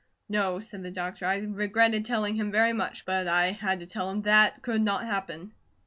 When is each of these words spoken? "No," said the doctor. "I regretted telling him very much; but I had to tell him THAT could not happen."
"No," 0.27 0.59
said 0.59 0.81
the 0.81 0.89
doctor. 0.89 1.27
"I 1.27 1.37
regretted 1.41 2.05
telling 2.05 2.33
him 2.33 2.51
very 2.51 2.73
much; 2.73 3.05
but 3.05 3.27
I 3.27 3.51
had 3.51 3.79
to 3.81 3.85
tell 3.85 4.09
him 4.09 4.23
THAT 4.23 4.63
could 4.63 4.81
not 4.81 5.05
happen." 5.05 5.51